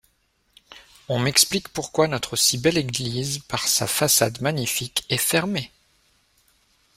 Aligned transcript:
Ont 1.09 1.19
m’explique 1.19 1.67
pourquoi 1.69 2.07
notre 2.07 2.35
si 2.35 2.57
belle 2.57 2.79
église 2.79 3.37
par 3.47 3.67
ça 3.67 3.85
façade 3.85 4.41
magnifique 4.41 5.05
est 5.11 5.17
fermer? 5.17 5.69